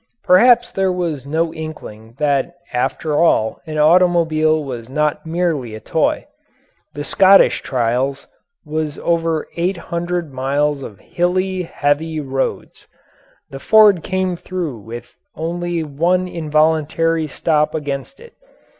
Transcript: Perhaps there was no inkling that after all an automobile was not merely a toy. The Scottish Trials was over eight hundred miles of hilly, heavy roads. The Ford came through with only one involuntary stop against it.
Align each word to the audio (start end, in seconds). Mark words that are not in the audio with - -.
Perhaps 0.23 0.71
there 0.71 0.91
was 0.91 1.27
no 1.27 1.53
inkling 1.53 2.15
that 2.17 2.55
after 2.73 3.13
all 3.15 3.61
an 3.67 3.77
automobile 3.77 4.63
was 4.63 4.89
not 4.89 5.27
merely 5.27 5.75
a 5.75 5.79
toy. 5.79 6.25
The 6.95 7.03
Scottish 7.03 7.61
Trials 7.61 8.25
was 8.65 8.97
over 8.97 9.47
eight 9.57 9.77
hundred 9.77 10.33
miles 10.33 10.81
of 10.81 10.97
hilly, 10.99 11.61
heavy 11.71 12.19
roads. 12.19 12.87
The 13.51 13.59
Ford 13.59 14.01
came 14.01 14.35
through 14.35 14.79
with 14.79 15.13
only 15.35 15.83
one 15.83 16.27
involuntary 16.27 17.27
stop 17.27 17.75
against 17.75 18.19
it. 18.19 18.33